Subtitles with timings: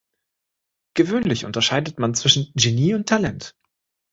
[0.95, 3.55] Gewöhnlich unterscheidet man zwischen Genie und Talent.